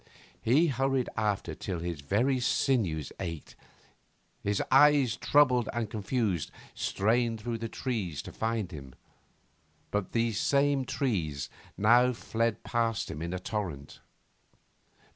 He 0.41 0.65
hurried 0.65 1.09
after 1.15 1.53
till 1.53 1.77
his 1.77 2.01
very 2.01 2.39
sinews 2.39 3.11
ached. 3.19 3.55
His 4.41 4.59
eyes, 4.71 5.15
troubled 5.15 5.69
and 5.73 5.91
confused, 5.91 6.49
strained 6.73 7.39
through 7.39 7.59
the 7.59 7.69
trees 7.69 8.23
to 8.23 8.31
find 8.31 8.71
him. 8.71 8.95
But 9.91 10.11
these 10.11 10.39
same 10.39 10.85
trees 10.85 11.51
now 11.77 12.13
fled 12.13 12.63
past 12.63 13.11
him 13.11 13.21
in 13.21 13.31
a 13.31 13.37
torrent. 13.39 13.99